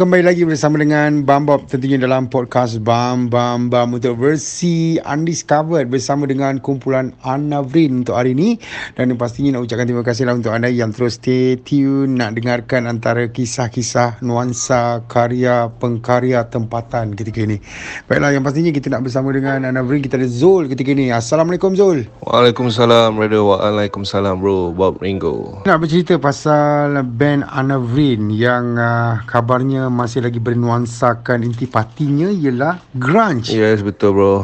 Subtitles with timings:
[0.00, 5.92] kembali lagi bersama dengan Bam Bob tentunya dalam podcast Bam Bam Bam untuk versi undiscovered
[5.92, 8.56] bersama dengan kumpulan Anavrin untuk hari ini
[8.96, 12.88] dan pastinya nak ucapkan terima kasih lah untuk anda yang terus stay tune nak dengarkan
[12.88, 17.60] antara kisah-kisah nuansa karya pengkarya tempatan ketika ini.
[18.08, 21.12] Baiklah yang pastinya kita nak bersama dengan Anavrin kita ada Zul ketika ini.
[21.12, 22.08] Assalamualaikum Zul.
[22.24, 25.60] Waalaikumsalam Radio Waalaikumsalam bro Bob Ringo.
[25.68, 33.50] Nak bercerita pasal band Anavrin yang uh, kabarnya masih lagi bernuansakan intipatinya ialah grunge.
[33.50, 34.34] Yes betul bro.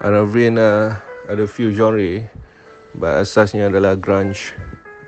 [0.00, 0.94] Anavrin uh,
[1.26, 2.22] ada few genre
[2.94, 4.54] but asasnya adalah grunge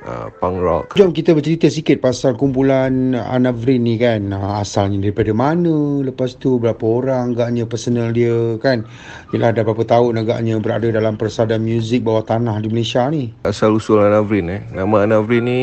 [0.09, 0.97] uh, punk rock.
[0.97, 4.33] Jom kita bercerita sikit pasal kumpulan Anavrin ni kan.
[4.33, 8.89] Uh, asalnya daripada mana, lepas tu berapa orang agaknya personal dia kan.
[9.37, 13.31] Yelah dah berapa tahun agaknya berada dalam persada muzik bawah tanah di Malaysia ni.
[13.45, 14.63] Asal usul Anavrin eh.
[14.73, 15.61] Nama Anavrin ni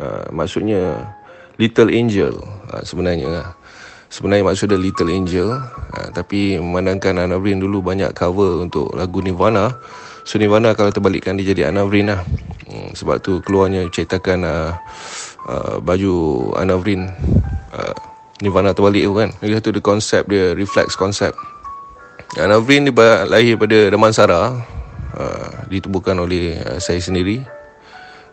[0.00, 1.04] uh, maksudnya
[1.60, 3.26] Little Angel uh, sebenarnya.
[3.28, 3.48] Lah.
[4.08, 5.48] Sebenarnya maksud dia Little Angel.
[5.52, 9.76] Uh, Tapi memandangkan Anavrin dulu banyak cover untuk lagu Nirvana.
[10.24, 12.20] So Nirvana kalau terbalikkan dia jadi Anavrin lah.
[12.68, 14.72] Hmm, Sebab tu keluarnya ceritakan uh,
[15.48, 16.14] uh, baju
[16.56, 17.08] Anavrin
[17.72, 17.96] uh,
[18.40, 19.28] Nirvana terbalik tu kan.
[19.40, 21.32] Jadi tu dia konsep dia reflex konsep
[22.36, 24.40] Anavrin dia lahir pada Damansara.
[25.16, 27.40] Uh, Ditubuhkan oleh uh, saya sendiri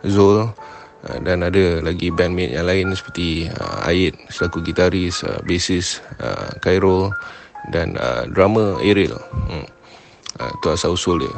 [0.05, 0.45] Zul
[1.05, 6.49] Uh, dan ada lagi bandmate yang lain seperti uh, Ayed selaku gitaris, uh, bassist uh,
[6.65, 7.13] Cairo
[7.69, 9.17] dan uh, drummer Ariel.
[9.49, 9.65] Hmm.
[10.35, 11.31] Uh, tu asal usul dia.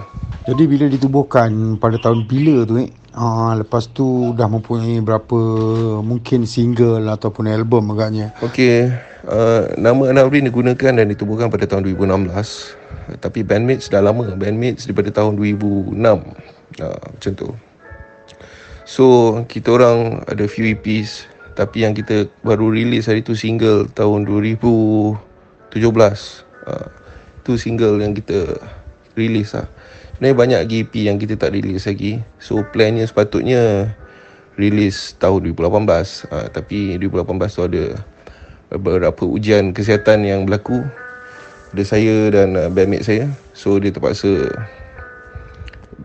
[0.48, 2.90] Jadi bila ditubuhkan pada tahun bila tu eh?
[3.18, 5.40] Uh, lepas tu dah mempunyai berapa
[6.06, 8.30] mungkin single ataupun album agaknya.
[8.45, 8.94] Okey,
[9.26, 12.30] uh, nama Anavrin digunakan dan ditubuhkan pada tahun 2016.
[12.30, 15.98] Uh, tapi bandmates dah lama, bandmates daripada tahun 2006.
[16.78, 17.50] Uh, macam tu.
[18.88, 21.27] So kita orang ada few EPs
[21.59, 25.19] Tapi yang kita baru release hari tu single tahun 2017
[25.75, 26.88] uh,
[27.43, 28.59] Tu single yang kita
[29.19, 29.67] release lah.
[30.15, 32.23] Sebenarnya banyak lagi EP yang kita tak release lagi.
[32.39, 33.92] So plannya sepatutnya
[34.55, 37.83] release tahun 2018 uh, Tapi 2018 tu ada
[38.71, 40.80] beberapa ujian kesihatan yang berlaku.
[41.76, 43.27] Ada saya dan uh, bandmate saya.
[43.52, 44.47] So dia terpaksa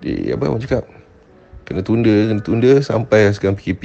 [0.02, 1.01] di, Apa orang cakap
[1.62, 3.82] kena tunda kena tunda sampai sekarang PKP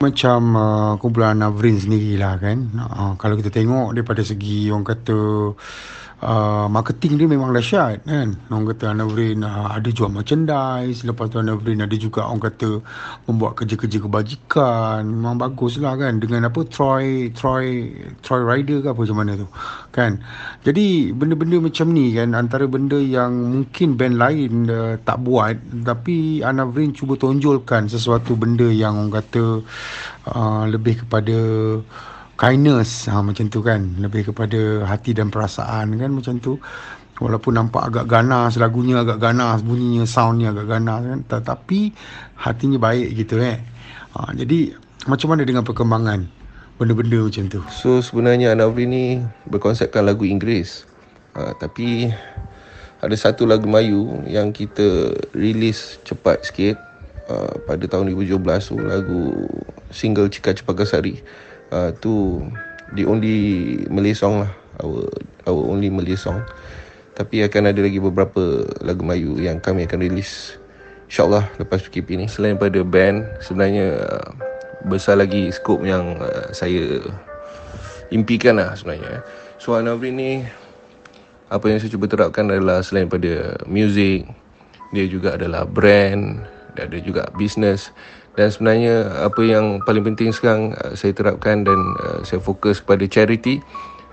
[0.00, 2.58] macam uh, kumpulan Navrin sendirilah kan.
[2.74, 5.18] Uh, kalau kita tengok daripada segi orang kata
[6.22, 8.34] uh, marketing dia memang dahsyat kan?
[8.50, 12.82] Orang kata Navrin uh, ada jual merchandise lepas tu Navrin ada juga orang kata
[13.30, 16.18] membuat kerja-kerja kebajikan memang bagus lah kan?
[16.18, 19.46] Dengan apa Troy Troy Troy Rider ke apa macam mana tu
[19.94, 20.18] kan?
[20.66, 25.54] Jadi benda-benda macam ni kan antara benda yang mungkin band lain uh, tak buat
[25.86, 29.62] tapi Anavrin cuba tonjolkan sesuatu benda yang orang kata
[30.34, 31.38] uh, lebih kepada
[32.38, 33.98] kindness ha, macam tu kan.
[33.98, 36.56] Lebih kepada hati dan perasaan kan macam tu.
[37.18, 41.20] Walaupun nampak agak ganas lagunya agak ganas bunyinya soundnya agak ganas kan.
[41.26, 41.80] Tetapi
[42.38, 43.58] hatinya baik gitu eh.
[44.14, 44.72] Ha, jadi
[45.10, 46.30] macam mana dengan perkembangan
[46.78, 47.60] benda-benda macam tu?
[47.74, 49.04] So sebenarnya Anavri ni
[49.50, 50.86] berkonsepkan lagu Inggeris.
[51.34, 52.14] Ha, tapi
[53.02, 56.78] ada satu lagu Melayu yang kita release cepat sikit
[57.30, 59.22] uh, pada tahun 2017 tu lagu
[59.90, 61.22] single Cika Cepagasari
[61.72, 62.44] uh, tu
[62.94, 63.36] the only
[63.92, 65.08] Malay song lah our
[65.48, 66.40] our only Malay song.
[67.18, 70.54] Tapi akan ada lagi beberapa lagu Melayu yang kami akan release
[71.10, 74.28] insyaallah lepas PKP ni selain pada band sebenarnya uh,
[74.86, 77.02] besar lagi skop yang uh, saya
[78.14, 79.24] impikan lah sebenarnya.
[79.58, 80.46] So Anavri ni
[81.48, 84.28] apa yang saya cuba terapkan adalah selain pada music
[84.92, 86.44] dia juga adalah brand
[86.76, 87.92] dan ada juga business
[88.38, 93.02] dan sebenarnya apa yang paling penting sekarang uh, saya terapkan dan uh, saya fokus kepada
[93.10, 93.58] charity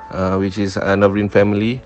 [0.09, 1.78] uh, which is Anavrin Family.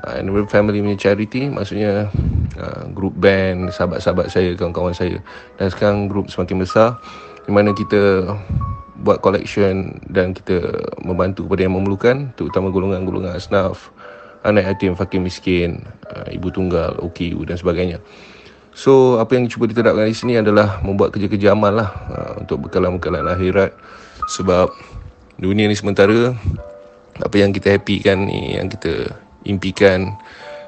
[0.00, 2.08] Uh, Anavrin Family punya charity maksudnya
[2.56, 5.20] uh, group band sahabat-sahabat saya kawan-kawan saya.
[5.60, 6.96] Dan sekarang group semakin besar
[7.44, 8.24] di mana kita
[9.04, 10.72] buat collection dan kita
[11.04, 13.92] membantu kepada yang memerlukan terutama golongan-golongan asnaf
[14.48, 18.00] anak yatim fakir miskin uh, ibu tunggal OKU dan sebagainya
[18.76, 23.24] So apa yang cuba diterapkan di sini adalah membuat kerja-kerja amal lah uh, untuk bekalan-bekalan
[23.24, 23.72] akhirat.
[24.36, 24.68] Sebab
[25.40, 26.36] dunia ni sementara
[27.24, 29.16] apa yang kita happy kan ni yang kita
[29.48, 30.12] impikan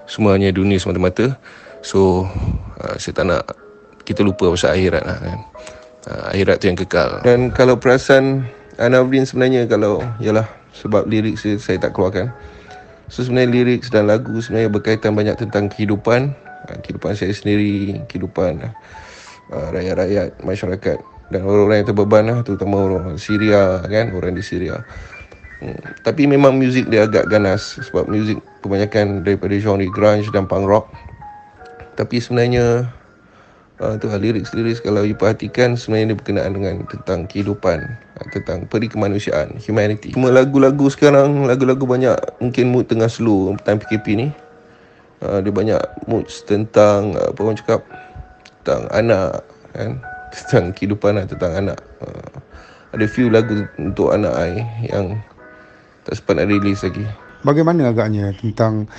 [0.08, 1.36] semuanya dunia semata-mata.
[1.84, 2.24] So
[2.80, 3.44] uh, saya tak nak
[4.08, 5.38] kita lupa pasal akhirat lah kan.
[6.08, 7.20] Uh, akhirat tu yang kekal.
[7.28, 8.48] Dan kalau perasan
[8.80, 12.32] Anavrin sebenarnya kalau yalah sebab lirik saya, saya tak keluarkan.
[13.12, 16.47] So sebenarnya lirik dan lagu sebenarnya berkaitan banyak tentang kehidupan
[16.82, 18.72] kehidupan saya sendiri, kehidupan
[19.52, 24.80] uh, rakyat-rakyat masyarakat dan orang-orang yang terbeban lah, terutama orang Syria kan, orang di Syria.
[25.60, 30.64] hmm, tapi memang muzik dia agak ganas sebab muzik kebanyakan daripada genre grunge dan punk
[30.64, 30.86] rock.
[31.98, 32.86] Tapi sebenarnya
[33.82, 37.78] uh, tu lah, lirik-lirik kalau you perhatikan sebenarnya dia berkenaan dengan tentang kehidupan
[38.34, 40.14] tentang peri kemanusiaan humanity.
[40.14, 44.28] Cuma lagu-lagu sekarang lagu-lagu banyak mungkin mood tengah slow time PKP ni
[45.22, 47.80] uh, dia banyak moods tentang uh, apa orang cakap
[48.62, 49.32] tentang anak
[49.74, 49.92] kan?
[50.28, 51.80] Tentang kehidupan lah, tentang anak.
[52.04, 52.36] Uh,
[52.92, 55.16] ada few lagu untuk anak I yang
[56.04, 57.04] tak sempat nak release lagi.
[57.48, 58.92] Bagaimana agaknya tentang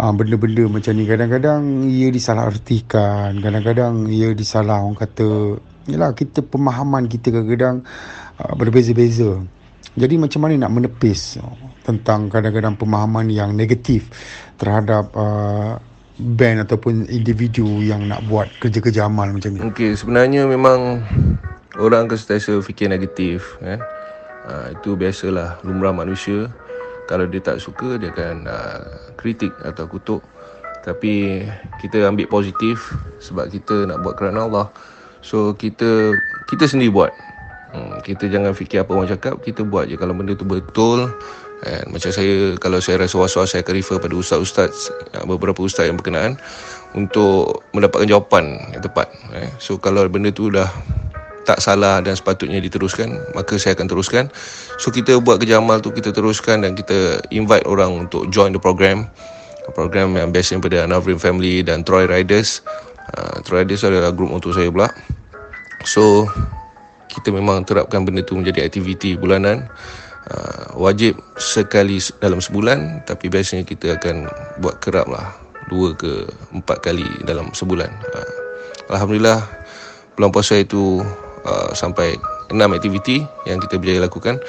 [0.00, 1.04] uh, benda-benda macam ni?
[1.04, 5.60] Kadang-kadang ia disalahartikan kadang-kadang ia disalah orang kata.
[5.84, 7.84] Yalah kita pemahaman kita kadang-kadang
[8.40, 9.36] uh, berbeza-beza.
[9.98, 11.36] Jadi macam mana nak menepis
[11.82, 14.06] tentang kadang-kadang pemahaman yang negatif
[14.60, 15.80] terhadap uh,
[16.20, 19.60] band ataupun individu yang nak buat kerja-kerja amal macam ni?
[19.64, 21.00] Okey, sebenarnya memang
[21.80, 23.80] orang akan sentiasa fikir negatif kan
[24.46, 26.52] uh, itu biasalah lumrah manusia.
[27.08, 28.80] Kalau dia tak suka dia akan uh,
[29.18, 30.22] kritik atau kutuk.
[30.80, 31.44] Tapi
[31.82, 34.66] kita ambil positif sebab kita nak buat kerana Allah.
[35.20, 36.14] So kita
[36.48, 37.12] kita sendiri buat.
[37.70, 39.98] Hmm, kita jangan fikir apa orang cakap kita buat je.
[39.98, 41.10] Kalau benda tu betul
[41.60, 45.92] And macam saya kalau saya rasa was-was saya akan refer pada ustaz-ustaz uh, beberapa ustaz
[45.92, 46.40] yang berkenaan
[46.96, 49.46] untuk mendapatkan jawapan yang tepat eh.
[49.60, 50.66] so kalau benda tu dah
[51.44, 54.24] tak salah dan sepatutnya diteruskan maka saya akan teruskan.
[54.78, 58.60] So kita buat kerja amal tu kita teruskan dan kita invite orang untuk join the
[58.60, 59.08] program.
[59.70, 62.58] Program yang best daripada Navrin Family dan Troy Riders.
[63.14, 64.90] Uh, Troy Riders adalah grup untuk saya pula.
[65.86, 66.26] So
[67.10, 69.66] kita memang terapkan benda tu menjadi aktiviti bulanan
[70.30, 74.30] uh, wajib sekali dalam sebulan tapi biasanya kita akan
[74.62, 75.34] buat kerap lah
[75.68, 78.30] dua ke empat kali dalam sebulan uh,
[78.90, 79.46] Alhamdulillah
[80.18, 81.00] bulan puasa itu
[81.46, 82.18] uh, sampai
[82.50, 84.42] enam aktiviti yang kita berjaya lakukan.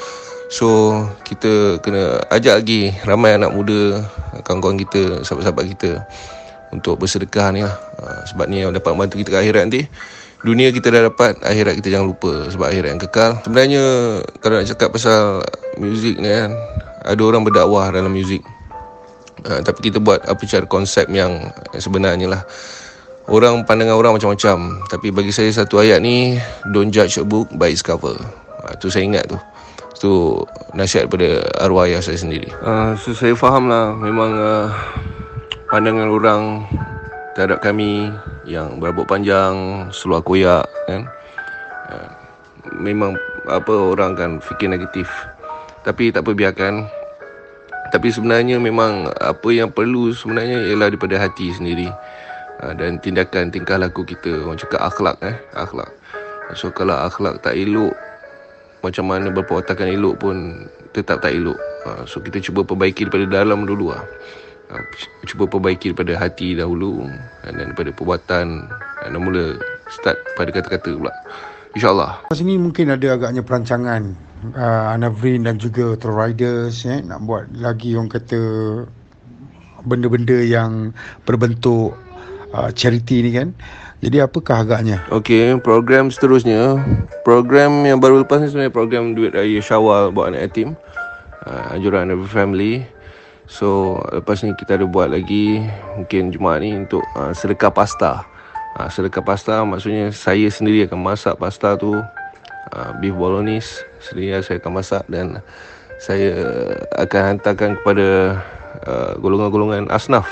[0.51, 4.03] So kita kena ajak lagi ramai anak muda,
[4.43, 5.91] kawan-kawan kita, sahabat-sahabat kita
[6.75, 7.77] untuk bersedekah ni lah.
[8.27, 9.87] Sebab ni yang dapat membantu kita ke akhirat nanti.
[10.41, 13.31] Dunia kita dah dapat, akhirat kita jangan lupa sebab akhirat yang kekal.
[13.45, 13.83] Sebenarnya
[14.41, 15.45] kalau nak cakap pasal
[15.77, 16.49] muzik ni kan,
[17.05, 18.41] ada orang berdakwah dalam muzik.
[19.45, 22.41] Uh, tapi kita buat apa cara konsep yang sebenarnya lah.
[23.29, 26.41] Orang pandangan orang macam-macam Tapi bagi saya satu ayat ni
[26.73, 28.17] Don't judge a book by its cover
[28.65, 29.37] ha, Tu saya ingat tu
[30.01, 30.11] Tu
[30.73, 34.67] nasihat daripada arwah ayah saya sendiri uh, So saya faham lah Memang uh,
[35.69, 36.41] Pandangan orang
[37.31, 38.11] Terhadap kami
[38.43, 41.07] Yang berabut panjang Seluar koyak kan?
[41.87, 42.09] Uh,
[42.77, 43.15] Memang
[43.49, 45.09] Apa orang kan fikir negatif.
[45.81, 46.85] Tapi tak apa biarkan.
[47.89, 51.89] Tapi sebenarnya memang Apa yang perlu sebenarnya Ialah daripada hati sendiri.
[52.61, 54.45] Ha, dan tindakan tingkah laku kita.
[54.45, 55.33] Orang cakap akhlak eh?
[55.57, 55.89] Akhlak.
[56.53, 57.95] So kalau akhlak tak elok
[58.81, 61.57] macam mana berperwatakan elok pun tetap tak elok.
[61.85, 64.05] Ha, so kita cuba perbaiki daripada dalam dulu lah
[64.71, 64.79] ha,
[65.27, 67.05] cuba perbaiki daripada hati dahulu
[67.43, 69.59] dan daripada perbuatan dan mula
[69.91, 71.13] start pada kata-kata pula
[71.75, 74.11] InsyaAllah Di sini mungkin ada agaknya perancangan
[74.55, 78.39] uh, Anavrin dan juga Troll Riders eh, Nak buat lagi orang kata
[79.87, 80.91] Benda-benda yang
[81.23, 81.95] berbentuk
[82.53, 83.55] uh, charity ni kan.
[84.01, 85.01] Jadi apakah agaknya?
[85.13, 86.81] Okey, program seterusnya,
[87.21, 90.73] program yang baru lepas ni sebenarnya program duit raya Syawal buat anak yatim.
[91.45, 92.85] Uh, anjuran every family.
[93.51, 95.59] So, lepas ni kita ada buat lagi
[95.99, 98.23] mungkin Jumaat ni untuk uh, sedekah pasta.
[98.79, 104.63] Uh, sedekah pasta maksudnya saya sendiri akan masak pasta tu uh, beef bolognese sendiri saya
[104.63, 105.43] akan masak dan
[105.99, 106.31] saya
[106.95, 108.39] akan hantarkan kepada
[108.87, 110.31] uh, golongan-golongan asnaf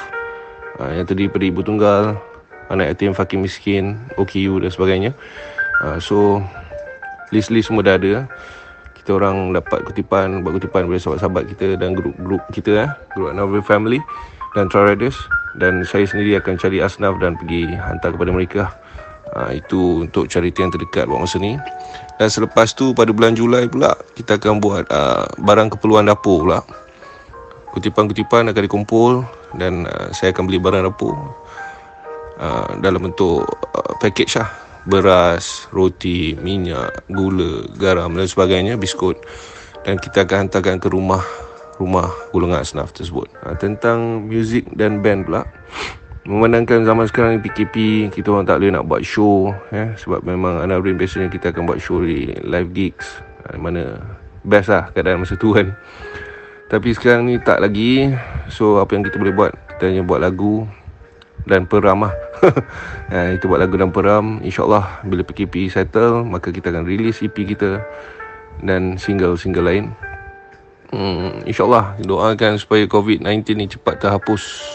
[0.79, 2.03] uh, yang terdiri daripada ibu tunggal,
[2.71, 5.11] anak yatim, fakir miskin, OKU dan sebagainya.
[5.83, 6.39] Uh, so
[7.35, 8.31] list-list semua dah ada.
[9.09, 13.65] Kita orang dapat kutipan, buat kutipan daripada sahabat-sahabat kita dan grup-grup kita eh, grup Novel
[13.65, 13.97] Family
[14.53, 14.93] dan Troy
[15.57, 18.69] dan saya sendiri akan cari asnaf dan pergi hantar kepada mereka.
[19.33, 21.57] Uh, itu untuk charity yang terdekat buat masa ni.
[22.21, 26.61] Dan selepas tu pada bulan Julai pula kita akan buat uh, barang keperluan dapur pula.
[27.73, 29.25] Kutipan-kutipan akan dikumpul
[29.57, 31.17] dan uh, saya akan beli barang dapur
[32.37, 33.41] uh, dalam bentuk
[33.73, 39.21] uh, package lah beras, roti, minyak, gula, garam dan sebagainya, biskut.
[39.85, 41.23] Dan kita akan hantarkan ke rumah
[41.79, 43.31] rumah golongan asnaf tersebut.
[43.41, 45.47] Uh, tentang muzik dan band pula.
[46.27, 50.99] Memandangkan zaman sekarang PKP kita orang tak boleh nak buat show eh, sebab memang Anabrin
[50.99, 53.23] biasanya kita akan buat show di live gigs.
[53.47, 53.97] Uh, mana
[54.43, 55.71] best lah keadaan masa tu kan.
[56.69, 58.13] Tapi sekarang ni tak lagi.
[58.51, 59.51] So apa yang kita boleh buat?
[59.79, 60.67] Kita hanya buat lagu
[61.47, 62.13] Dan peram lah
[63.11, 67.35] ha, Itu buat lagu dan peram InsyaAllah Bila PKP settle Maka kita akan release EP
[67.35, 67.79] kita
[68.59, 69.85] Dan single-single lain
[70.89, 74.65] Hmm, InsyaAllah doakan supaya COVID-19 ni cepat terhapus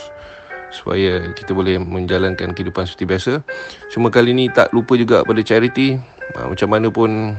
[0.70, 3.32] supaya kita boleh menjalankan kehidupan seperti biasa.
[3.90, 5.98] Cuma kali ni tak lupa juga pada charity.
[6.38, 7.34] Uh, macam mana pun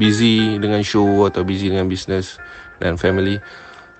[0.00, 2.40] busy dengan show atau busy dengan business
[2.80, 3.36] dan family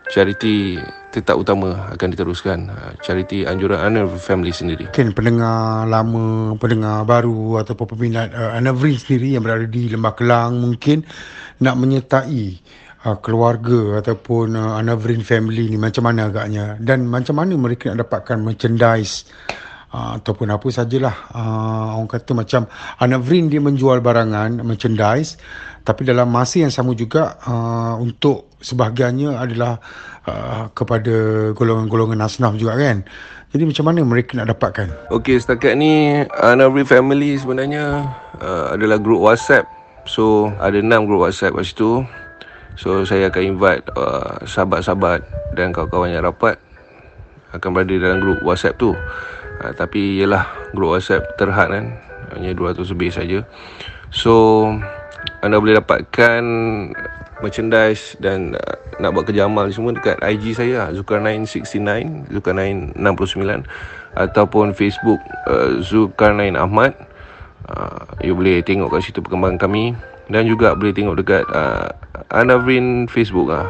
[0.08, 2.58] charity tetap utama akan diteruskan
[3.00, 4.92] charity anjuran Anna family sendiri.
[4.92, 10.60] Mungkin pendengar lama pendengar baru ataupun peminat uh, Anna sendiri yang berada di Lembah Kelang
[10.60, 11.04] mungkin
[11.64, 12.44] nak menyertai
[13.08, 16.76] uh, keluarga ataupun uh, Anna Vrin family ni macam mana agaknya?
[16.76, 19.24] Dan macam mana mereka nak dapatkan merchandise
[19.88, 22.68] Uh, ataupun apa sajalah uh, orang kata macam
[23.00, 25.40] Anavrin dia menjual barangan merchandise
[25.80, 29.78] tapi dalam masa yang sama juga uh, untuk sebahagiannya adalah
[30.26, 33.06] uh, kepada golongan-golongan asnaf juga kan.
[33.48, 35.08] Jadi macam mana mereka nak dapatkan?
[35.08, 38.04] Okey setakat ni Anavrin family sebenarnya
[38.44, 39.64] uh, adalah grup WhatsApp.
[40.04, 42.04] So ada enam grup WhatsApp kat situ.
[42.76, 45.24] So saya akan invite uh, sahabat-sahabat
[45.56, 46.60] dan kawan-kawan yang rapat
[47.56, 48.92] akan berada dalam grup WhatsApp tu.
[49.64, 50.44] Uh, tapi ialah
[50.76, 51.86] grup WhatsApp terhad kan.
[52.36, 53.38] Hanya 200 lebih saja.
[54.12, 54.68] So
[55.40, 56.42] anda boleh dapatkan
[57.40, 63.66] merchandise dan uh, nak buat kerja amal semua dekat IG saya Zulkarnain69 Zulkarnain69
[64.18, 66.94] ataupun Facebook uh, Zulkarnain Ahmad.
[67.68, 69.92] Uh, you boleh tengok kat situ perkembangan kami.
[70.28, 71.88] Dan juga boleh tengok dekat uh,
[72.28, 73.64] Anavrin Facebook uh,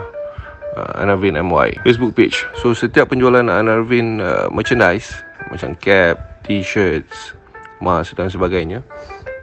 [0.74, 2.42] uh, Anavrin MY Facebook page.
[2.58, 5.22] So setiap penjualan Anavrin uh, merchandise
[5.54, 7.38] macam cap, t-shirts,
[7.78, 8.82] mask dan sebagainya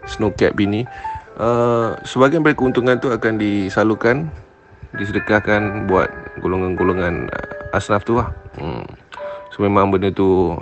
[0.05, 0.85] snow cap ini
[1.39, 4.31] uh, sebahagian dari keuntungan tu akan disalurkan
[4.95, 6.07] disedekahkan buat
[6.39, 8.31] golongan-golongan uh, asnaf tu lah.
[8.55, 8.87] Hmm.
[9.51, 10.55] so memang benda tu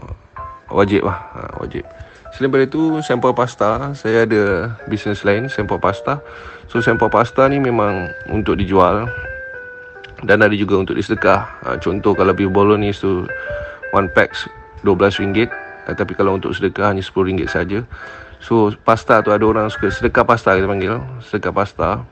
[0.74, 1.18] wajib lah.
[1.38, 1.86] Uh, wajib.
[2.34, 3.94] Selain daripada tu sampel pasta.
[3.94, 6.18] Saya ada bisnes lain sampel pasta.
[6.65, 9.06] So sampel pasta ni memang untuk dijual.
[10.25, 11.62] Dan ada juga untuk disedekah.
[11.62, 13.30] Uh, contoh kalau beef bolognese tu
[13.94, 14.34] one pack
[14.82, 15.48] RM12
[15.88, 17.80] uh, tapi kalau untuk sedekah hanya RM10 saja
[18.44, 21.00] So pasta tu ada orang suka sedekah pasta kita panggil.
[21.24, 22.04] Sedekah pasta.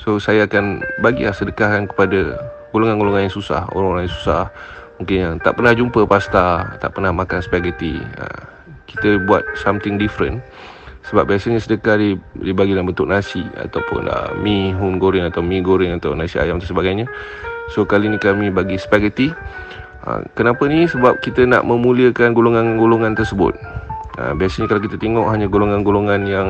[0.00, 2.36] So saya akan bagi lah sedekahkan kepada
[2.72, 4.48] golongan-golongan yang susah Orang-orang yang susah.
[4.96, 8.00] Mungkin yang tak pernah jumpa pasta Tak pernah makan spaghetti.
[8.00, 8.24] Ha,
[8.88, 10.40] Kita buat something different.
[11.12, 12.00] Sebab biasanya sedekah
[12.40, 16.56] dibagi dalam bentuk nasi Ataupun uh, mi hun goreng atau mi goreng Atau nasi ayam
[16.56, 17.04] dan sebagainya.
[17.76, 19.28] So kali ni kami bagi spaghetti.
[20.08, 20.88] Ha, Kenapa ni?
[20.88, 23.75] Sebab kita nak memuliakan golongan-golongan tersebut
[24.16, 26.48] Ha, biasanya kalau kita tengok hanya golongan-golongan yang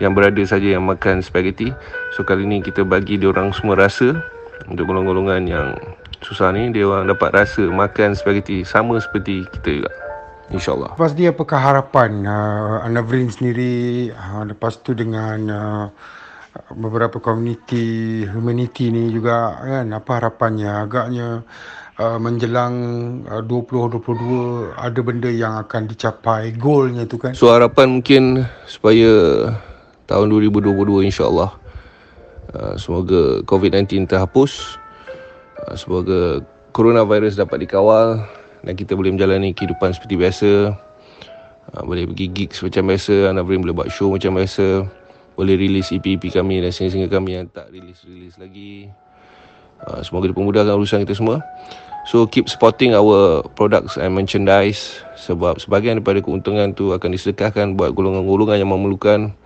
[0.00, 1.76] yang berada saja yang makan spaghetti.
[2.16, 4.16] So kali ni kita bagi dia orang semua rasa
[4.64, 5.68] untuk golongan-golongan yang
[6.24, 9.92] susah ni dia orang dapat rasa makan spaghetti sama seperti kita juga.
[10.50, 10.98] InsyaAllah.
[10.98, 15.84] Lepas dia apakah harapan uh, Anavrin sendiri uh, lepas tu dengan uh,
[16.74, 21.46] beberapa komuniti humanity ni juga kan apa harapannya agaknya
[21.98, 22.74] Uh, menjelang
[23.26, 27.34] uh, 2022 ada benda yang akan dicapai goalnya tu kan?
[27.34, 29.10] So harapan mungkin supaya
[30.06, 31.50] tahun 2022 insyaallah
[32.54, 34.78] uh, semoga covid-19 terhapus
[35.66, 38.22] uh, semoga coronavirus dapat dikawal
[38.62, 40.50] dan kita boleh menjalani kehidupan seperti biasa.
[41.74, 44.88] Uh, boleh pergi gigs macam biasa anak boleh buat show macam biasa
[45.38, 48.92] boleh release EP-EP kami dan single-single kami yang tak release-release lagi
[49.86, 51.40] uh, semoga dipermudahkan urusan kita semua
[52.08, 57.92] So keep supporting our products and merchandise sebab sebahagian daripada keuntungan tu akan disedekahkan buat
[57.92, 59.36] golongan-golongan yang memerlukan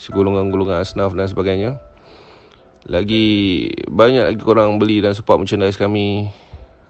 [0.00, 1.70] segolongan-golongan asnaf dan sebagainya.
[2.88, 6.32] Lagi banyak lagi korang beli dan support merchandise kami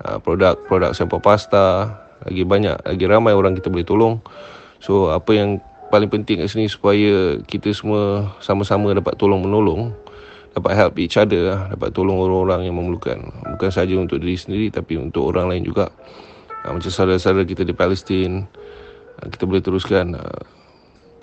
[0.07, 4.15] ah, produk-produk sampel pasta lagi banyak lagi ramai orang kita boleh tolong.
[4.79, 5.59] So apa yang
[5.91, 9.93] paling penting kat sini supaya kita semua sama-sama dapat tolong menolong
[10.53, 13.19] dapat help each other lah, dapat tolong orang-orang yang memerlukan.
[13.57, 15.89] Bukan saja untuk diri sendiri tapi untuk orang lain juga.
[16.63, 18.47] Uh, macam saudara-saudara kita di Palestin
[19.19, 20.43] uh, kita boleh teruskan uh,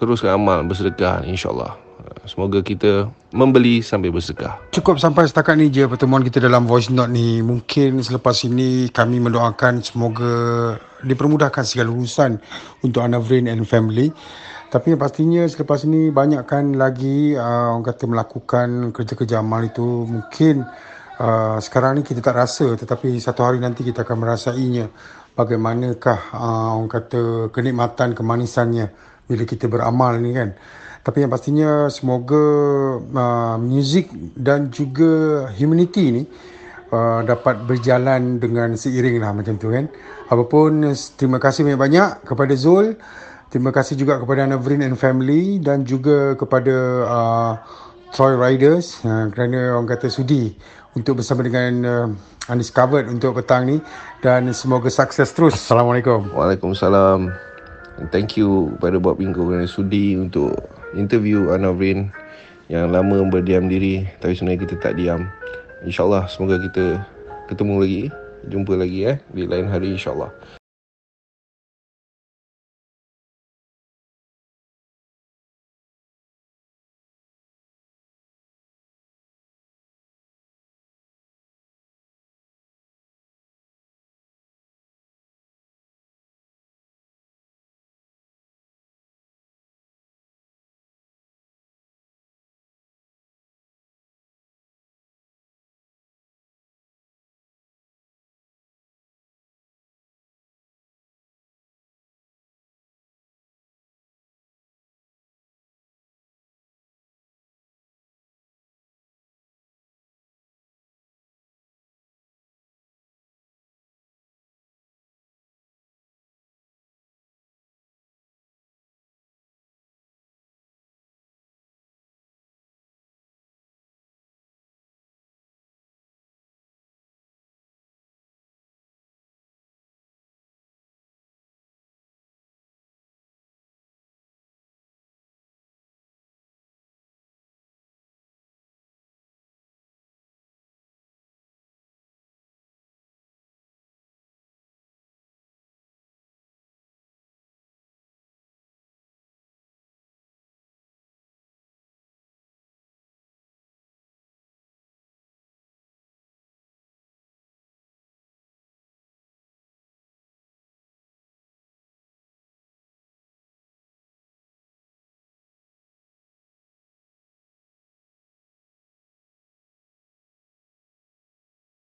[0.02, 1.78] teruskan amal bersedekah insyaallah.
[2.26, 4.56] Semoga kita membeli sambil bersedekah.
[4.72, 7.44] Cukup sampai setakat ni je pertemuan kita dalam voice note ni.
[7.44, 10.32] Mungkin selepas ini kami mendoakan semoga
[11.04, 12.40] dipermudahkan segala urusan
[12.86, 14.14] untuk Anavrin and family
[14.70, 20.62] tapi pastinya selepas ini banyakkan lagi uh, orang kata melakukan kerja-kerja amal itu mungkin
[21.18, 24.94] uh, sekarang ni kita tak rasa tetapi satu hari nanti kita akan merasainya
[25.34, 28.94] bagaimanakah uh, orang kata kenikmatan kemanisannya
[29.30, 30.54] bila kita beramal ni kan.
[31.00, 32.44] Tapi yang pastinya semoga
[33.00, 36.24] uh, music dan juga humanity ni
[36.92, 39.88] uh, dapat berjalan dengan seiring lah macam tu kan.
[40.28, 43.00] Apapun terima kasih banyak-banyak kepada Zul.
[43.50, 46.76] Terima kasih juga kepada Navrin and family dan juga kepada
[47.10, 47.54] uh,
[48.14, 50.54] Troy Riders uh, kerana orang kata sudi
[50.94, 52.08] untuk bersama dengan uh,
[52.54, 53.82] Undiscovered untuk petang ni
[54.22, 55.58] dan semoga sukses terus.
[55.58, 56.30] Assalamualaikum.
[56.30, 57.34] Waalaikumsalam.
[58.14, 60.54] Thank you kepada Bob Bingo kerana sudi untuk
[60.94, 62.14] interview Anavrin
[62.70, 65.26] yang lama berdiam diri tapi sebenarnya kita tak diam.
[65.90, 67.02] InsyaAllah semoga kita
[67.50, 68.04] ketemu lagi,
[68.46, 70.59] jumpa lagi eh di lain hari insyaAllah.